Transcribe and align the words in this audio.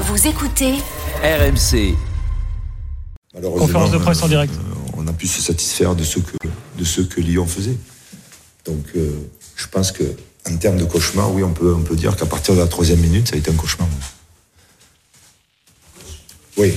Vous 0.00 0.26
écoutez 0.26 0.74
RMC. 1.22 1.94
Conférence 3.58 3.90
de 3.90 3.98
presse 3.98 4.22
en 4.22 4.28
direct. 4.28 4.54
euh, 4.54 4.74
on 4.96 5.06
a 5.06 5.12
pu 5.12 5.26
se 5.26 5.40
satisfaire 5.42 5.94
de 5.94 6.04
ce 6.04 6.18
que, 6.18 6.36
de 6.78 6.84
ce 6.84 7.00
que 7.00 7.20
Lyon 7.20 7.46
faisait. 7.46 7.76
Donc, 8.64 8.84
euh, 8.96 9.10
je 9.56 9.66
pense 9.66 9.92
que 9.92 10.04
en 10.48 10.56
termes 10.56 10.78
de 10.78 10.84
cauchemar, 10.84 11.32
oui, 11.32 11.42
on 11.42 11.52
peut, 11.52 11.74
on 11.74 11.82
peut 11.82 11.96
dire 11.96 12.16
qu'à 12.16 12.26
partir 12.26 12.54
de 12.54 12.60
la 12.60 12.66
troisième 12.66 13.00
minute, 13.00 13.28
ça 13.28 13.34
a 13.36 13.38
été 13.38 13.50
un 13.50 13.54
cauchemar. 13.54 13.88
Oui. 16.56 16.74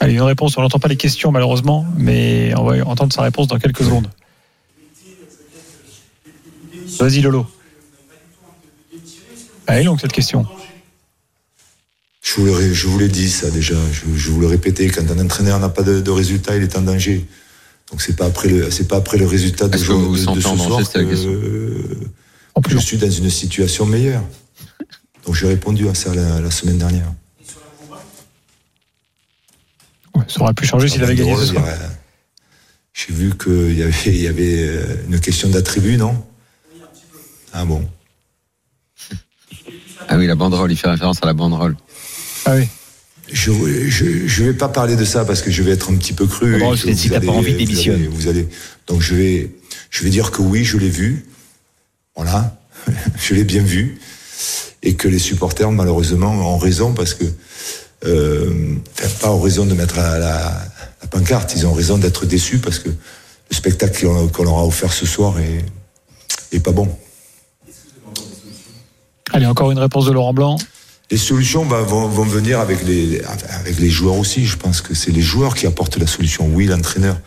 Allez, 0.00 0.14
une 0.14 0.22
réponse. 0.22 0.56
On 0.58 0.62
n'entend 0.62 0.78
pas 0.78 0.88
les 0.88 0.96
questions 0.96 1.32
malheureusement, 1.32 1.86
mais 1.96 2.52
on 2.56 2.64
va 2.64 2.84
entendre 2.86 3.12
sa 3.12 3.22
réponse 3.22 3.46
dans 3.46 3.58
quelques 3.58 3.84
secondes. 3.84 4.08
Vas-y 6.98 7.20
Lolo. 7.20 7.46
Elle 9.76 9.82
est 9.82 9.84
longue 9.84 10.00
cette 10.00 10.12
question. 10.12 10.46
Je 12.22 12.34
vous, 12.40 12.46
l'ai- 12.46 12.72
je 12.72 12.86
vous 12.88 12.98
l'ai 12.98 13.08
dit 13.08 13.30
ça 13.30 13.50
déjà, 13.50 13.74
je, 13.92 14.06
je 14.16 14.30
vous 14.30 14.40
le 14.40 14.46
répétais, 14.46 14.88
quand 14.88 15.02
un 15.10 15.18
entraîneur 15.22 15.60
n'a 15.60 15.68
pas 15.68 15.82
de, 15.82 16.00
de 16.00 16.10
résultat, 16.10 16.56
il 16.56 16.62
est 16.62 16.74
en 16.76 16.80
danger. 16.80 17.26
Donc 17.90 18.00
c'est 18.00 18.16
pas 18.16 18.24
après 18.24 18.48
le, 18.48 18.70
c'est 18.70 18.88
pas 18.88 18.96
après 18.96 19.18
le 19.18 19.26
résultat 19.26 19.68
de, 19.68 19.76
jour- 19.76 20.16
ce 20.16 20.24
soir 20.24 20.82
que, 20.92 20.98
euh, 20.98 21.94
En 22.54 22.62
plus 22.62 22.78
je 22.80 22.84
suis 22.84 22.96
dans 22.96 23.10
une 23.10 23.28
situation 23.28 23.84
meilleure. 23.84 24.24
Donc 25.26 25.34
j'ai 25.34 25.46
répondu 25.46 25.86
à 25.88 25.94
ça 25.94 26.14
la, 26.14 26.40
la 26.40 26.50
semaine 26.50 26.78
dernière. 26.78 27.12
Ouais, 30.14 30.24
ça 30.26 30.40
aurait 30.40 30.54
pu 30.54 30.64
changer 30.66 30.88
s'il 30.88 31.02
avait 31.04 31.14
gagné 31.14 31.32
Drôle 31.32 31.44
ce 31.44 31.50
de 31.52 31.58
soir. 31.58 31.66
dire, 31.66 31.90
J'ai 32.94 33.12
vu 33.12 33.36
qu'il 33.36 33.78
y 33.78 33.82
avait, 33.82 34.06
il 34.06 34.22
y 34.22 34.26
avait 34.26 34.70
une 35.06 35.20
question 35.20 35.50
d'attribut, 35.50 35.98
non? 35.98 36.24
Ah 37.52 37.66
bon 37.66 37.86
Ah 40.16 40.18
oui, 40.18 40.26
la 40.26 40.34
banderole, 40.34 40.72
il 40.72 40.76
fait 40.78 40.88
référence 40.88 41.18
à 41.22 41.26
la 41.26 41.34
banderole. 41.34 41.76
Ah 42.46 42.54
oui. 42.56 42.66
Je 43.30 43.52
je 43.90 44.26
je 44.26 44.44
vais 44.44 44.54
pas 44.54 44.68
parler 44.68 44.96
de 44.96 45.04
ça 45.04 45.26
parce 45.26 45.42
que 45.42 45.50
je 45.50 45.62
vais 45.62 45.72
être 45.72 45.90
un 45.90 45.96
petit 45.96 46.14
peu 46.14 46.26
cru. 46.26 46.58
Bon, 46.58 46.72
et 46.72 46.76
que 46.78 46.82
c'est- 46.86 46.94
si 46.94 47.08
vous 47.08 47.14
t'as 47.14 47.20
pas 47.20 47.32
envie, 47.32 47.52
vous 47.52 47.58
démissionne. 47.58 47.96
allez- 47.96 48.06
Vous 48.08 48.28
allez 48.28 48.48
donc 48.86 49.02
je 49.02 49.14
vais 49.14 49.50
je 49.90 50.04
vais 50.04 50.10
dire 50.10 50.30
que 50.30 50.40
oui, 50.40 50.64
je 50.64 50.78
l'ai 50.78 50.88
vu. 50.88 51.26
Voilà, 52.16 52.56
je 53.20 53.34
l'ai 53.34 53.44
bien 53.44 53.62
vu 53.62 53.98
et 54.82 54.94
que 54.94 55.06
les 55.06 55.18
supporters 55.18 55.70
malheureusement 55.70 56.30
ont 56.54 56.56
raison 56.56 56.94
parce 56.94 57.12
que 57.12 57.24
euh, 58.06 58.74
enfin, 58.98 59.08
pas 59.20 59.30
ont 59.32 59.40
raison 59.40 59.66
de 59.66 59.74
mettre 59.74 59.96
la, 59.96 60.18
la, 60.18 60.62
la 61.02 61.08
pancarte, 61.08 61.52
ils 61.56 61.66
ont 61.66 61.72
raison 61.74 61.98
d'être 61.98 62.24
déçus 62.24 62.58
parce 62.58 62.78
que 62.78 62.88
le 62.88 63.54
spectacle 63.54 64.00
qu'on 64.06 64.28
qu'on 64.28 64.44
leur 64.44 64.58
a 64.58 64.64
offert 64.66 64.92
ce 64.94 65.04
soir 65.04 65.38
est 65.40 65.62
est 66.52 66.60
pas 66.60 66.72
bon. 66.72 66.88
Allez, 69.36 69.44
encore 69.44 69.70
une 69.70 69.78
réponse 69.78 70.06
de 70.06 70.12
Laurent 70.12 70.32
Blanc. 70.32 70.56
Les 71.10 71.18
solutions 71.18 71.62
vont, 71.66 72.08
venir 72.24 72.58
avec 72.58 72.82
les, 72.86 73.90
joueurs 73.90 74.16
aussi. 74.16 74.46
Je 74.46 74.56
pense 74.56 74.80
que 74.80 74.94
c'est 74.94 75.10
les 75.10 75.20
joueurs 75.20 75.54
qui 75.54 75.66
apportent 75.66 75.98
la 75.98 76.06
solution. 76.06 76.48
Oui, 76.50 76.64
l'entraîneur 76.64 77.18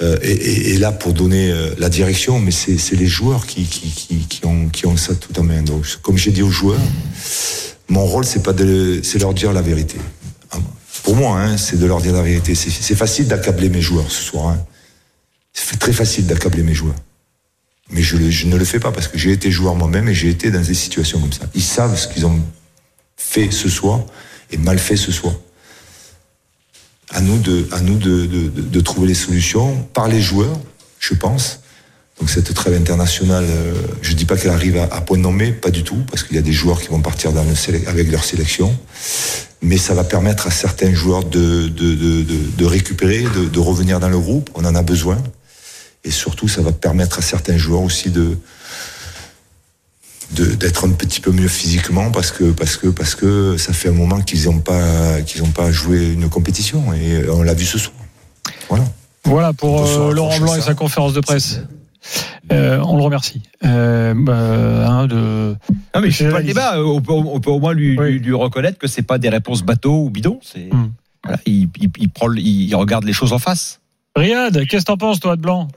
euh, 0.00 0.16
est, 0.22 0.72
est 0.72 0.78
là 0.78 0.92
pour 0.92 1.12
donner 1.12 1.50
euh, 1.50 1.74
la 1.76 1.90
direction, 1.90 2.38
mais 2.38 2.50
c'est 2.52 2.96
les 2.96 3.06
joueurs 3.06 3.44
qui, 3.44 3.68
ont, 4.44 4.96
ça 4.96 5.14
tout 5.14 5.38
en 5.38 5.42
main. 5.42 5.60
Donc, 5.60 5.84
comme 6.00 6.16
j'ai 6.16 6.30
dit 6.30 6.40
aux 6.40 6.48
joueurs, 6.48 6.80
mon 7.90 8.06
rôle, 8.06 8.24
c'est 8.24 8.42
pas 8.42 8.54
de, 8.54 9.00
c'est 9.02 9.18
leur 9.18 9.34
dire 9.34 9.52
la 9.52 9.60
vérité. 9.60 9.98
Pour 11.02 11.16
moi, 11.16 11.38
hein, 11.38 11.58
c'est 11.58 11.78
de 11.78 11.84
leur 11.84 12.00
dire 12.00 12.14
la 12.14 12.22
vérité. 12.22 12.54
C'est 12.54 12.70
c'est 12.70 12.96
facile 12.96 13.28
d'accabler 13.28 13.68
mes 13.68 13.82
joueurs 13.82 14.10
ce 14.10 14.22
soir. 14.22 14.48
Hein. 14.48 14.58
C'est 15.52 15.78
très 15.78 15.92
facile 15.92 16.26
d'accabler 16.26 16.62
mes 16.62 16.74
joueurs. 16.74 16.96
Mais 17.90 18.02
je, 18.02 18.16
le- 18.16 18.30
je 18.30 18.46
ne 18.46 18.56
le 18.56 18.64
fais 18.64 18.78
pas 18.80 18.92
parce 18.92 19.08
que 19.08 19.18
j'ai 19.18 19.32
été 19.32 19.50
joueur 19.50 19.74
moi-même 19.74 20.08
et 20.08 20.14
j'ai 20.14 20.28
été 20.28 20.50
dans 20.50 20.60
des 20.60 20.74
situations 20.74 21.20
comme 21.20 21.32
ça. 21.32 21.44
Ils 21.54 21.62
savent 21.62 21.98
ce 21.98 22.08
qu'ils 22.08 22.24
ont 22.26 22.40
fait 23.16 23.50
ce 23.50 23.68
soir 23.68 24.00
et 24.50 24.56
mal 24.56 24.78
fait 24.78 24.96
ce 24.96 25.12
soir. 25.12 25.34
À 27.12 27.20
nous 27.20 27.38
de, 27.38 27.66
à 27.72 27.80
nous 27.80 27.96
de, 27.98 28.26
de, 28.26 28.48
de- 28.48 28.60
de 28.60 28.80
trouver 28.80 29.08
les 29.08 29.14
solutions 29.14 29.76
par 29.92 30.06
les 30.08 30.20
joueurs, 30.20 30.58
je 31.00 31.14
pense. 31.14 31.60
Donc 32.20 32.30
cette 32.30 32.52
trêve 32.54 32.74
internationale, 32.74 33.46
euh, 33.48 33.72
je 34.02 34.12
dis 34.12 34.26
pas 34.26 34.36
qu'elle 34.36 34.50
arrive 34.50 34.76
à, 34.76 35.00
point 35.00 35.16
nommé, 35.18 35.52
pas 35.52 35.70
du 35.70 35.82
tout, 35.82 35.96
parce 36.10 36.22
qu'il 36.22 36.36
y 36.36 36.38
a 36.38 36.42
des 36.42 36.52
joueurs 36.52 36.80
qui 36.80 36.88
vont 36.88 37.00
partir 37.00 37.32
dans 37.32 37.42
le 37.42 37.88
avec 37.88 38.10
leur 38.10 38.22
sélection. 38.24 38.76
Mais 39.62 39.78
ça 39.78 39.94
va 39.94 40.04
permettre 40.04 40.46
à 40.46 40.50
certains 40.50 40.94
joueurs 40.94 41.24
de, 41.24 41.68
de, 41.68 42.64
récupérer, 42.64 43.24
de 43.52 43.58
revenir 43.58 44.00
dans 44.00 44.08
le 44.08 44.18
groupe. 44.18 44.50
On 44.54 44.64
en 44.64 44.74
a 44.74 44.82
besoin. 44.82 45.18
Et 46.04 46.10
surtout, 46.10 46.48
ça 46.48 46.62
va 46.62 46.72
permettre 46.72 47.18
à 47.18 47.22
certains 47.22 47.58
joueurs 47.58 47.82
aussi 47.82 48.10
de, 48.10 48.36
d'être 50.32 50.86
un 50.86 50.90
petit 50.92 51.20
peu 51.20 51.32
mieux 51.32 51.48
physiquement 51.48 52.10
parce 52.10 52.30
que 52.30 52.52
parce 52.52 52.76
que 52.76 52.86
parce 52.86 53.14
que 53.14 53.56
ça 53.56 53.72
fait 53.72 53.88
un 53.88 53.92
moment 53.92 54.20
qu'ils 54.20 54.44
n'ont 54.44 54.60
pas 54.60 55.20
qu'ils 55.22 55.42
ont 55.42 55.50
pas 55.50 55.72
joué 55.72 56.12
une 56.12 56.28
compétition 56.28 56.92
et 56.94 57.28
on 57.28 57.42
l'a 57.42 57.52
vu 57.54 57.64
ce 57.66 57.78
soir. 57.78 57.94
Voilà. 58.68 58.84
Voilà 59.24 59.52
pour 59.52 59.84
euh, 59.86 60.12
Laurent 60.14 60.38
Blanc 60.38 60.54
et 60.54 60.60
sa 60.60 60.74
conférence 60.74 61.12
de 61.12 61.20
presse. 61.20 61.60
Euh, 62.52 62.80
on 62.86 62.96
le 62.96 63.02
remercie. 63.02 63.42
Euh, 63.64 64.14
bah, 64.16 64.88
hein, 64.88 65.06
de... 65.06 65.54
Non, 65.94 66.00
mais 66.00 66.10
C'est 66.10 66.30
pas 66.30 66.38
le 66.40 66.46
débat. 66.46 66.82
On 66.82 67.02
peut, 67.02 67.12
on 67.12 67.38
peut 67.40 67.50
au 67.50 67.60
moins 67.60 67.74
lui, 67.74 67.98
Oui. 67.98 68.12
lui, 68.12 68.18
lui 68.20 68.34
reconnaître 68.34 68.78
que 68.78 68.86
c'est 68.86 69.02
pas 69.02 69.18
des 69.18 69.28
réponses 69.28 69.62
bateau 69.62 70.04
ou 70.04 70.10
bidon. 70.10 70.40
C'est 70.42 70.72
Hmm. 70.72 70.88
voilà, 71.22 71.38
il, 71.44 71.68
il, 71.78 71.90
il 71.98 72.08
prend, 72.08 72.26
le- 72.28 72.40
il 72.40 72.74
regarde 72.74 73.04
les 73.04 73.12
choses 73.12 73.34
en 73.34 73.38
face. 73.38 73.80
Riyad, 74.16 74.66
qu'est-ce 74.66 74.84
que 74.84 74.90
t'en 74.90 74.96
penses 74.96 75.20
toi 75.20 75.36
de 75.36 75.42
Blanc? 75.42 75.68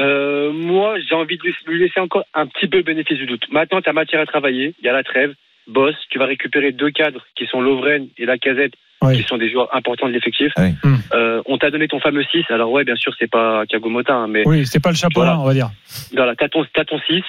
Euh, 0.00 0.50
moi, 0.52 0.96
j'ai 1.00 1.14
envie 1.14 1.36
de 1.36 1.42
lui- 1.42 1.78
laisser 1.78 2.00
encore 2.00 2.24
un 2.34 2.46
petit 2.46 2.66
peu 2.68 2.78
le 2.78 2.82
bénéfice 2.82 3.18
du 3.18 3.26
doute. 3.26 3.44
Maintenant, 3.50 3.80
tu 3.82 3.88
as 3.88 3.92
matière 3.92 4.20
à 4.20 4.26
travailler. 4.26 4.74
Il 4.80 4.86
y 4.86 4.88
a 4.88 4.92
la 4.92 5.02
trêve. 5.02 5.34
Boss, 5.66 5.94
tu 6.10 6.18
vas 6.18 6.24
récupérer 6.26 6.72
deux 6.72 6.90
cadres 6.90 7.24
qui 7.36 7.46
sont 7.46 7.60
Lovren 7.60 8.08
et 8.18 8.24
la 8.24 8.38
casette, 8.38 8.72
Oui. 9.02 9.16
qui 9.18 9.22
sont 9.28 9.36
des 9.36 9.50
joueurs 9.50 9.74
importants 9.76 10.08
de 10.08 10.12
l'effectif. 10.12 10.52
Oui. 10.56 10.70
Hmm. 10.82 10.96
Euh, 11.12 11.42
on 11.46 11.58
t'a 11.58 11.70
donné 11.70 11.86
ton 11.86 12.00
fameux 12.00 12.24
6. 12.24 12.44
Alors, 12.48 12.72
ouais, 12.72 12.84
bien 12.84 12.96
sûr, 12.96 13.14
c'est 13.18 13.30
pas 13.30 13.64
Kagomota, 13.68 14.14
hein, 14.14 14.26
mais 14.26 14.42
Oui, 14.46 14.64
c'était 14.66 14.80
pas 14.80 14.90
le 14.90 14.96
chapeau 14.96 15.20
Voilà. 15.20 15.38
on 15.38 15.44
va 15.44 15.52
dire. 15.54 15.70
voilà, 16.14 16.34
t'as 16.34 16.48
ton, 16.48 16.64
t'as 16.72 16.84
ton 16.84 16.98
6. 17.00 17.22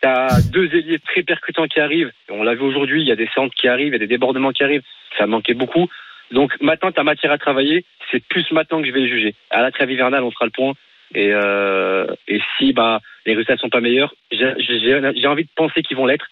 T'as 0.00 0.28
deux 0.52 0.66
ailiers 0.74 0.98
très 1.00 1.22
percutants 1.22 1.66
qui 1.66 1.80
arrivent. 1.80 2.12
On 2.30 2.42
l'a 2.42 2.54
vu 2.54 2.60
aujourd'hui, 2.62 3.00
il 3.02 3.08
y 3.08 3.12
a 3.12 3.16
des 3.16 3.28
centres 3.34 3.54
qui 3.54 3.66
arrivent, 3.66 3.88
il 3.88 3.92
y 3.92 3.96
a 3.96 3.98
des 3.98 4.06
débordements 4.06 4.52
qui 4.52 4.62
arrivent. 4.62 4.82
Ça 5.18 5.26
manquait 5.26 5.54
beaucoup. 5.54 5.88
Donc 6.30 6.52
maintenant, 6.60 6.92
t'as 6.92 7.02
matière 7.02 7.32
à 7.32 7.38
travailler. 7.38 7.84
C'est 8.10 8.22
plus 8.28 8.50
maintenant 8.52 8.80
que 8.80 8.86
je 8.86 8.92
vais 8.92 9.08
juger. 9.08 9.34
À 9.50 9.62
la 9.62 9.70
trêve 9.70 9.90
hivernale, 9.90 10.22
on 10.22 10.30
fera 10.30 10.44
le 10.44 10.50
point. 10.50 10.74
Et, 11.14 11.30
euh, 11.32 12.06
et 12.28 12.40
si 12.58 12.72
bah, 12.72 13.00
les 13.24 13.32
résultats 13.32 13.56
sont 13.56 13.68
pas 13.68 13.80
meilleurs, 13.80 14.14
j'ai 14.30 15.26
envie 15.26 15.44
de 15.44 15.50
penser 15.56 15.82
qu'ils 15.82 15.96
vont 15.96 16.06
l'être. 16.06 16.26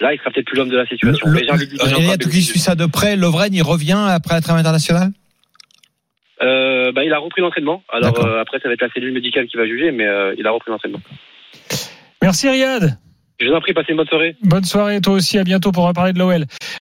Là, 0.00 0.12
il 0.12 0.18
sera 0.18 0.30
peut-être 0.30 0.46
plus 0.46 0.56
l'homme 0.56 0.70
de 0.70 0.76
la 0.76 0.86
situation. 0.86 1.28
Mais 1.28 1.44
j'ai 1.44 1.50
envie 1.50 1.68
de 1.68 1.80
Riyad, 1.80 2.22
peu 2.22 2.30
qui 2.30 2.42
suit 2.42 2.58
ça 2.58 2.74
de 2.74 2.86
près, 2.86 3.16
Lovren, 3.16 3.52
il 3.52 3.62
revient 3.62 4.06
après 4.08 4.34
la 4.34 4.40
trêve 4.40 4.56
internationale? 4.56 5.10
Euh, 6.42 6.92
bah, 6.92 7.04
il 7.04 7.12
a 7.12 7.18
repris 7.18 7.40
l'entraînement. 7.40 7.82
Alors 7.92 8.24
euh, 8.24 8.40
après, 8.40 8.58
ça 8.58 8.68
va 8.68 8.74
être 8.74 8.82
la 8.82 8.90
cellule 8.90 9.12
médicale 9.12 9.46
qui 9.46 9.56
va 9.56 9.66
juger, 9.66 9.92
mais 9.92 10.06
euh, 10.06 10.34
il 10.36 10.46
a 10.46 10.50
repris 10.50 10.70
l'entraînement. 10.70 11.00
Merci 12.22 12.48
Riyad. 12.48 12.98
Je 13.40 13.48
vous 13.48 13.54
en 13.54 13.60
prie, 13.60 13.72
passez 13.72 13.92
une 13.92 13.96
bonne 13.96 14.06
soirée. 14.06 14.36
Bonne 14.42 14.64
soirée 14.64 15.00
toi 15.00 15.14
aussi, 15.14 15.38
à 15.38 15.44
bientôt 15.44 15.72
pour 15.72 15.86
reparler 15.86 16.12
de 16.12 16.18
l'OL. 16.18 16.44